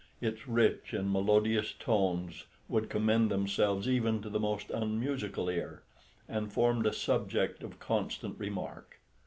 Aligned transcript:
Its 0.19 0.47
rich 0.47 0.93
and 0.93 1.11
melodious 1.13 1.73
tones 1.73 2.47
would 2.67 2.89
commend 2.89 3.29
themselves 3.29 3.87
even 3.87 4.19
to 4.23 4.31
the 4.31 4.39
most 4.39 4.71
unmusical 4.71 5.47
ear, 5.47 5.83
and 6.27 6.51
formed 6.51 6.87
a 6.87 6.91
subject 6.91 7.61
of 7.61 7.77
constant 7.77 8.33
remark. 8.39 8.99